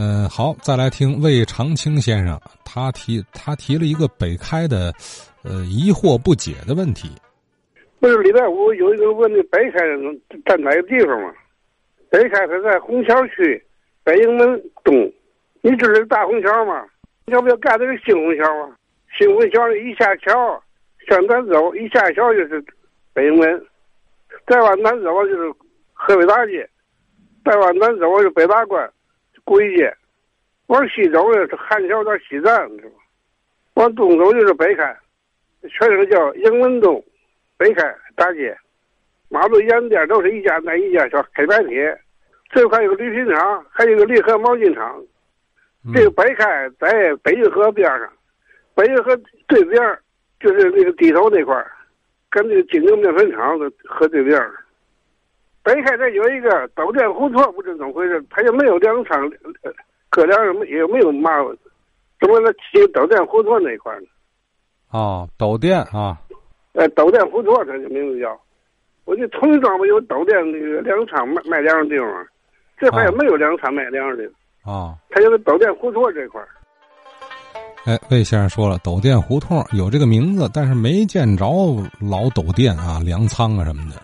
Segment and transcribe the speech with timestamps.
[0.00, 4.92] 嗯，好，再来听魏长青先生，他提他提了一个北开的，
[5.42, 7.10] 呃，疑惑不解的问题。
[7.98, 9.78] 不是礼拜五有一个问的北开
[10.46, 11.34] 在哪个地方吗？
[12.10, 13.60] 北开它在虹桥区
[14.04, 14.94] 北营门东，
[15.62, 16.86] 你知道大虹桥吗？
[17.26, 18.70] 要不要干这个新虹桥啊？
[19.18, 20.62] 新虹桥一下桥
[21.08, 22.64] 向南走，一下桥就是
[23.12, 23.66] 北营门，
[24.46, 25.52] 再往南走就是
[25.92, 26.70] 河北大街，
[27.44, 28.88] 再往南走就是北大关。
[29.48, 29.90] 归街，
[30.66, 32.96] 往西走呢是汉桥到西站，是吧？
[33.74, 34.94] 往东走就是北开，
[35.62, 37.02] 全称叫营门东
[37.56, 38.54] 北开大街。
[39.30, 41.98] 马路沿边都是一家那一家小黑白铁，
[42.50, 45.02] 这块有个礼品厂，还有个利和毛巾厂。
[45.94, 48.12] 这个北开在北运河边上，
[48.74, 49.98] 北运河对边
[50.40, 51.66] 就是那个地头那块
[52.28, 54.38] 跟那个金陵面粉厂的河对边
[55.68, 59.30] 北海这有一个斗店胡同，不知怎么回事，他也没有粮仓，
[60.08, 61.30] 可粮什么也没有嘛，
[62.18, 64.06] 怎么能起斗店胡同那一块呢？
[64.88, 66.16] 啊，斗店啊，
[66.72, 68.34] 呃，斗店胡同，它的名字叫。
[69.04, 72.26] 我就同庄不有斗店那个粮仓卖卖粮的地方，
[72.78, 74.24] 这块也没有粮仓卖粮的。
[74.64, 76.40] 啊，他就是斗店胡同这块。
[77.84, 81.44] 哎，魏先生说了，斗店胡同有这个名字，但是没见着
[82.00, 84.00] 老斗店啊、粮仓啊什么的。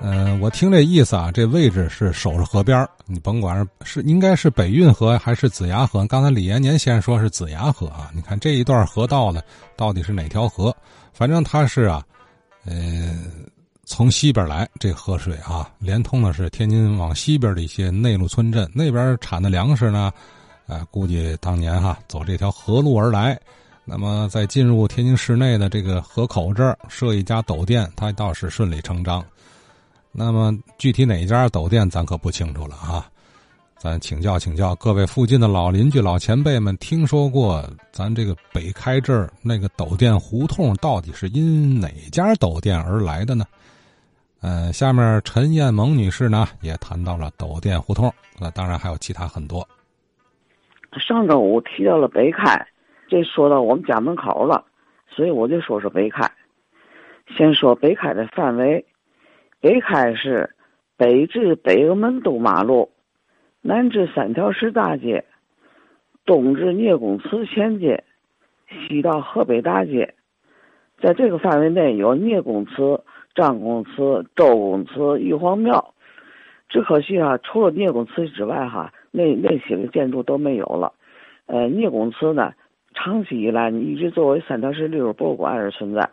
[0.00, 6.06] 嗯，我听这意思啊，这位置是守着河边你甭管是是应该是北运河还是子牙河。
[6.06, 9.40] 刚才李延年先生说是子牙河啊，你看这一段河道呢，
[9.74, 10.74] 到底是哪条河？
[11.14, 12.04] 反正它是啊，
[12.66, 13.16] 呃，
[13.86, 20.12] 从西边来这河水啊，连通的是天津往西边的一些内陆村镇，那边产的粮食呢，
[20.66, 23.38] 呃，估计当年哈走这条河路而来。
[23.86, 29.24] 那么在进入天津市内的这个河口这儿设一家斗店，它倒是顺理成章。
[30.18, 33.06] 那么具体哪家斗店，咱可不清楚了啊！
[33.76, 43.44] 咱请教请教各位附近的老邻居、老前辈们，听说过咱这个北开这儿那个斗店胡同到底是因哪家斗店而来的呢？
[44.40, 48.10] 呃，下面陈艳萌女士呢也谈到了斗店胡同，
[48.40, 49.68] 那当然还有其他很多。
[50.98, 52.66] 上周五提到了北开，
[53.06, 54.64] 这说到我们家门口了，
[55.14, 56.26] 所以我就说说北开。
[57.36, 58.82] 先说北开的范围。
[59.66, 60.54] 北开市
[60.96, 62.92] 北至北门东马路，
[63.62, 65.24] 南至三条石大街，
[66.24, 68.04] 东至聂公祠前街，
[68.70, 70.14] 西到河北大街。
[71.02, 73.00] 在这个范围内有聂公祠、
[73.34, 75.94] 张公祠、周公祠、玉皇庙。
[76.68, 80.92] 只可惜啊，除了聂公祠之外，哈，那那些个建筑都没有了。
[81.46, 82.52] 呃，聂公祠呢，
[82.94, 86.08] 长期以来一直作为三条石历史博物馆而存在。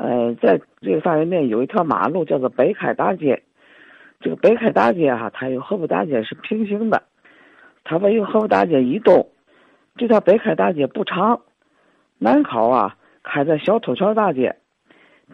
[0.00, 3.42] 呃，在这个范围内有一条马路叫做北开大街，
[4.20, 7.02] 这个北开大街哈，它与河北大街是平行的，
[7.82, 9.28] 它位于河北大街以东。
[9.96, 11.40] 这条北开大街不长，
[12.18, 14.54] 南口啊开在小土桥大街，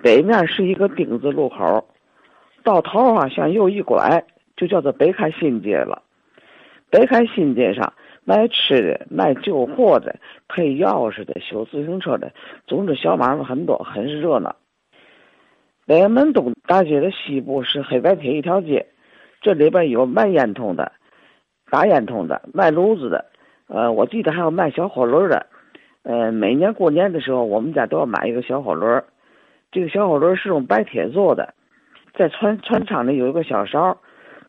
[0.02, 1.86] 北面是一个丁字路口，
[2.62, 4.24] 到头啊向右一拐
[4.56, 6.02] 就叫做北开新街了。
[6.88, 7.92] 北开新街上
[8.24, 10.16] 卖吃的、卖旧货的。
[10.46, 12.30] 配钥匙的、修自行车的，
[12.66, 14.54] 总之小买卖很多，很是热闹。
[15.86, 18.86] 北门东大街的西部是黑白铁一条街，
[19.40, 20.92] 这里边有卖烟筒的、
[21.70, 23.24] 打烟筒的、卖炉子的，
[23.66, 25.46] 呃，我记得还有卖小火轮的。
[26.04, 29.02] 呃，每年过年的时候，我们家都要买一个小火轮。
[29.72, 31.52] 这个小火轮是用白铁做的，
[32.16, 33.98] 在船船舱里有一个小勺，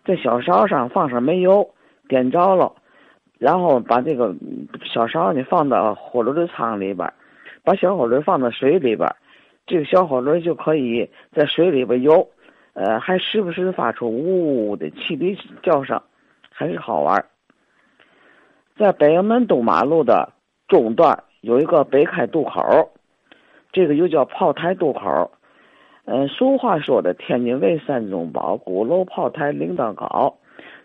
[0.06, 1.68] 在小勺上放上煤油，
[2.08, 2.72] 点着了。
[3.38, 4.34] 然后把这个
[4.84, 7.12] 小勺你放到火轮的舱里边，
[7.64, 9.10] 把小火轮放到水里边，
[9.66, 12.28] 这个小火轮就可以在水里边游，
[12.74, 16.02] 呃，还时不时发出呜呜的汽笛叫声，
[16.50, 17.26] 还是好玩。
[18.78, 20.34] 在北营门东马路的
[20.68, 22.92] 中段有一个北开渡口，
[23.72, 25.32] 这个又叫炮台渡口。
[26.06, 30.38] 嗯，俗话说的“天津卫三中宝，鼓楼炮台领导高”，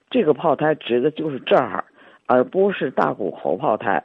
[0.08, 1.84] 这个炮台指的就是这儿。
[2.32, 4.04] 而不是大沽口炮台，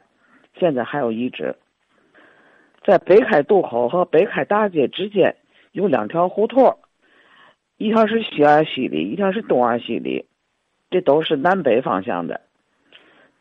[0.58, 1.54] 现在还有遗址。
[2.84, 5.36] 在北开渡口和北开大街之间
[5.70, 6.76] 有两条胡同，
[7.76, 10.26] 一条是西二西里，一条是东二西里，
[10.90, 12.40] 这都是南北方向的。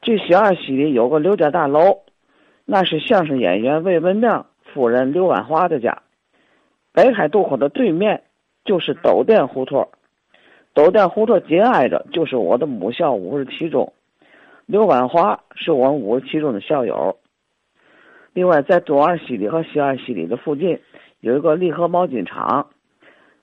[0.03, 2.03] 这西二西里有个刘家大楼，
[2.63, 6.03] 那是相声演员魏文亮夫人刘万华的家。
[6.93, 8.21] 北开渡口的对面
[8.63, 9.89] 就是斗店胡同，
[10.75, 13.91] 斗店胡同紧挨着就是我的母校五十七中。
[14.65, 17.19] 刘万华是我们五十七中的校友。
[18.33, 20.79] 另外，在东二西里和西二西里的附近，
[21.19, 22.69] 有一个利和毛巾厂，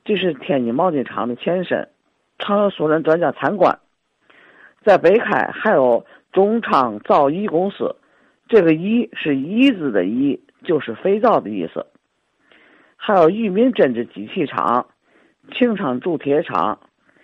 [0.05, 1.89] 这是天津毛巾厂的前身，
[2.39, 3.79] 常有所人专家参观。
[4.85, 7.95] 在北开还有中昌造衣公司，
[8.49, 11.87] 这个“衣”是“衣”字的“衣”，就是肥皂的意思。
[12.97, 14.89] 还有裕民针织机器厂、
[15.53, 16.81] 庆昌铸铁厂，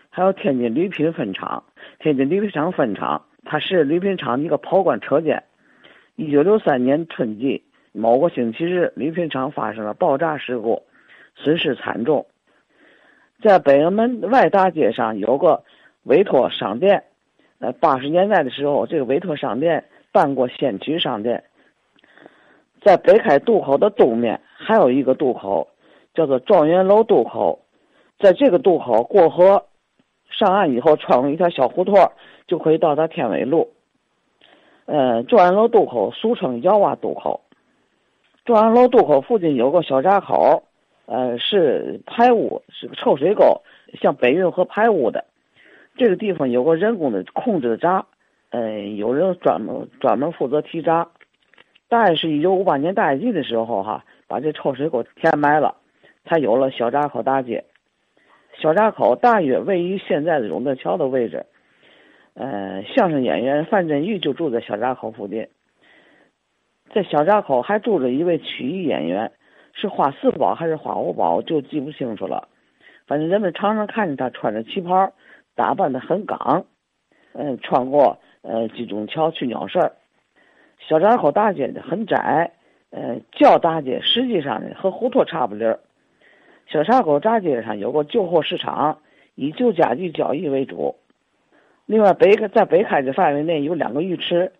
[0.08, 1.64] 还有天津铝品分厂。
[1.98, 5.42] 天津铝品厂分厂，它是铝品厂一个炮管车间。
[6.16, 10.82] 一九六三年春季某个星期日，铝品厂发生了爆炸事故，
[11.34, 12.26] 损失惨重。
[13.42, 15.64] 在北门外大街上有个
[16.02, 17.02] 委托商店。
[17.60, 21.42] 呃，八十年代的时候，这个委托商店办过先驱商店。
[22.82, 25.66] 在北开渡口的东面还有一个渡口，
[26.12, 27.58] 叫做状元楼渡口。
[28.18, 29.64] 在这个渡口过河
[30.30, 32.12] 上岸以后，穿过一条小胡同，
[32.46, 33.70] 就可以到达天纬路。
[34.86, 37.40] 呃，状元楼渡口俗称窑洼渡口。
[38.44, 40.62] 状元楼渡口附近有个小闸口，
[41.06, 43.62] 呃，是排污，是个臭水沟，
[44.00, 45.24] 向北运河排污的。
[45.96, 48.06] 这个地方有个人工的控制闸，
[48.50, 51.08] 呃，有人专门专门负责提闸。
[51.88, 55.74] 大概是一九五八年大跃进的时候，哈，把这臭水沟填埋了，
[56.24, 57.64] 才有了小闸口大街。
[58.60, 61.46] 小闸口大约位于现在的永德桥的位置。
[62.34, 65.48] 呃，相声演员范振钰就住在小闸口附近。
[66.92, 69.32] 在小闸口还住着一位曲艺演员，
[69.72, 72.48] 是花四宝还是花五宝，就记不清楚了。
[73.06, 75.12] 反正人们常常看见他穿着旗袍。
[75.54, 76.66] 打扮的很港，
[77.32, 79.90] 嗯，穿过呃金钟桥去鸟市。
[80.78, 82.52] 小闸口大街很窄，
[82.90, 85.80] 呃，叫大街，实际上呢和胡同差不离儿。
[86.70, 88.98] 小沙口大街上有个旧货市场，
[89.34, 90.96] 以旧家具交易为主。
[91.86, 94.52] 另外，北在北开的范围内有两个浴池，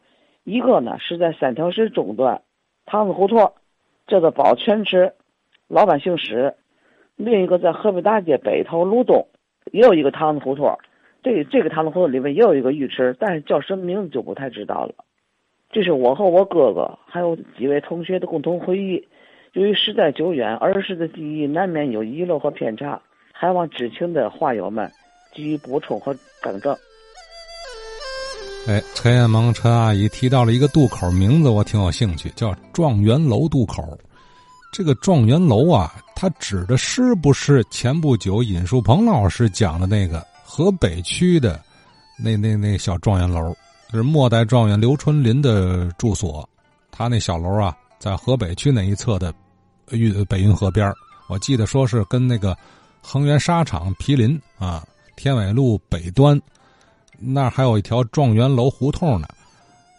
[0.42, 2.40] 一个呢是在三条石中段，
[2.86, 3.52] 汤子胡同，
[4.06, 5.12] 叫做宝泉池，
[5.68, 6.54] 老板姓史；
[7.16, 9.28] 另一个在河北大街北头路东，
[9.70, 10.78] 也有一个汤子胡同。
[11.22, 14.94] 这这个汤子胡同里面也有一个浴池，但是叫什么名字就不太知道了。
[15.70, 19.06] 这是我和我哥哥还有几位同学的共同回忆。
[19.54, 23.00] 由于时代久远，儿时的记忆难免有遗漏和偏差，
[23.32, 24.90] 还望知情的话友们
[25.34, 26.76] 给予补充和更正。
[28.66, 33.98] 哎，陈彦萌陈阿姨提到了一个渡口名字，我挺有兴趣，叫状元楼渡口。
[34.70, 40.24] 这个状元楼啊，它指的是不是前不久尹树鹏老师讲的那个？
[40.44, 41.60] 河北区的
[42.22, 43.54] 那那那小状元楼，
[43.90, 46.46] 是末代状元刘春霖的住所。
[46.90, 49.32] 他那小楼啊，在河北区那一侧的
[49.90, 50.92] 运北运河边
[51.28, 52.56] 我记得说是跟那个
[53.02, 54.84] 恒源纱厂毗邻啊。
[55.16, 56.40] 天纬路北端
[57.18, 59.26] 那还有一条状元楼胡同呢。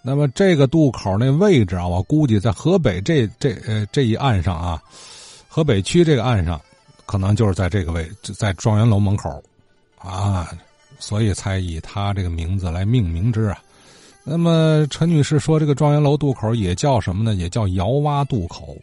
[0.01, 4.81] 那么这个渡口那位置啊，我估计在河北这这呃这一岸上啊，
[5.49, 6.59] 河北区这个岸上，
[7.05, 9.43] 可能就是在这个位，在状元楼门口。
[9.97, 10.49] 啊，
[10.99, 13.61] 所以才以他这个名字来命名之啊。
[14.31, 17.33] 那么陈女士说，这个状元楼渡口也叫什么呢？
[17.33, 18.77] 也叫窑洼渡口，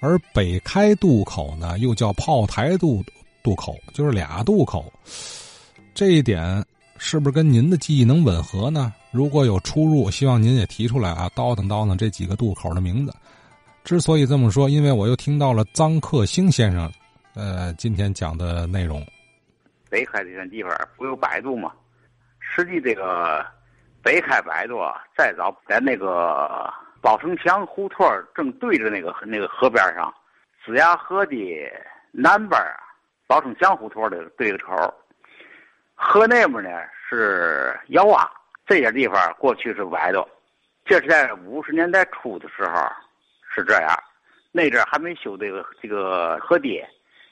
[0.00, 3.04] 而北开渡口呢，又叫炮台渡
[3.42, 4.90] 渡口，就是俩渡口。
[5.92, 6.64] 这一点
[6.96, 8.90] 是不是跟您的记忆能吻合呢？
[9.10, 13.12] 如果有出入，希望您也提出来啊，叨叨叨叨这几个渡口的名字。
[13.84, 16.90] 之所以这么说，因为我又听到了臧克兴先生，
[17.34, 19.06] 呃，今天讲的内容。
[19.90, 21.70] 北开这片地方不有百度吗？
[22.40, 23.44] 实际这个
[24.06, 24.80] 北开百度
[25.16, 30.14] 再早在那个宝城墙胡同正对着那个那个河边上，
[30.64, 31.36] 子牙河的
[32.12, 32.78] 南边啊，
[33.26, 34.94] 宝城墙胡同的对着口，
[35.96, 36.70] 河那边呢
[37.10, 38.24] 是窑洼，
[38.64, 40.24] 这些地方过去是百度，
[40.84, 42.88] 这是在五十年代初的时候
[43.52, 43.92] 是这样，
[44.52, 46.80] 那阵还没修这个这个河堤，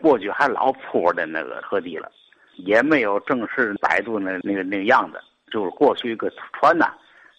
[0.02, 2.10] 过去还老坡的那个河堤了。
[2.56, 5.20] 也没有正式百度那那个那个样子，
[5.54, 6.92] 就是过去一个船呐，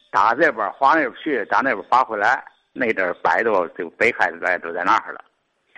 [0.09, 2.41] 打这边划那边去，打那边划回来，
[2.71, 5.21] 那阵摆渡就北开的在都在那儿了。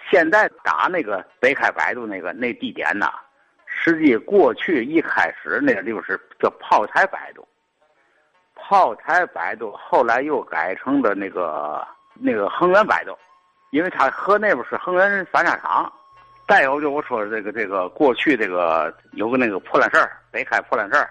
[0.07, 3.11] 现在打那个北开摆渡那个那地点呐，
[3.65, 7.43] 实际过去一开始那个地方是叫炮台摆渡，
[8.53, 13.17] 炮台摆渡后来又改成了那个那个恒源摆渡，
[13.71, 15.91] 因为它河那边是恒源三砂厂。
[16.47, 21.09] 再有就我说这个这个过去这个有个那个破烂事儿，北开破烂事儿，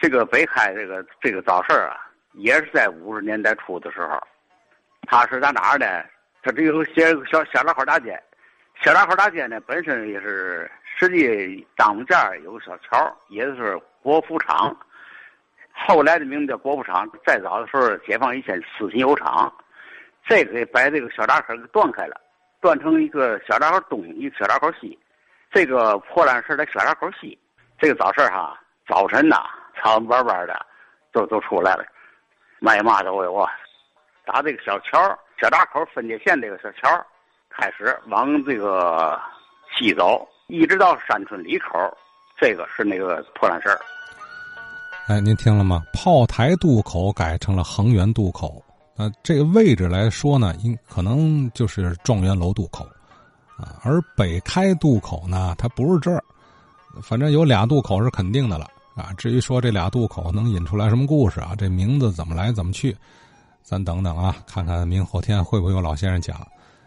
[0.00, 1.96] 这个北开这个这个早市啊，
[2.32, 4.18] 也是在五十年代初的时候，
[5.06, 5.86] 他是在哪儿呢？
[6.42, 8.18] 他这有写个小小闸口大街，
[8.82, 14.74] 小闸口大街呢本身也是实际当间有个小桥，也就是国服厂，
[15.72, 17.06] 后来的名字叫国服厂。
[17.26, 19.52] 再早的时候，解放以前四新油厂，
[20.26, 22.18] 这个把这个小闸口给断开了。
[22.62, 24.98] 断成一个小闸口东，一个小闸口西。
[25.50, 27.38] 这个破烂事在小闸口西。
[27.78, 29.36] 这个早市哈，早晨呐，
[29.82, 30.66] 早晚晚的，
[31.12, 31.84] 都都出来了，
[32.60, 33.50] 卖嘛都有啊。
[34.24, 34.98] 打这个小桥
[35.40, 36.88] 小闸口分界线这个小桥
[37.48, 39.20] 开始往这个
[39.76, 41.78] 西走，一直到山村里口，
[42.38, 43.80] 这个是那个破烂事儿。
[45.08, 45.82] 哎，您听了吗？
[45.92, 48.62] 炮台渡口改成了恒源渡口。
[48.96, 52.84] 那这个位置来说呢，应可能就是状元楼渡口
[53.56, 53.74] 啊。
[53.82, 56.22] 而北开渡口呢，它不是这儿。
[57.02, 59.12] 反正有俩渡口是肯定的了啊。
[59.16, 62.96] 至于说这俩渡口能引出来什么故事啊，这名字怎么来怎么去，
[63.62, 66.46] 咱等等啊，看看明后天会不会有老先生讲。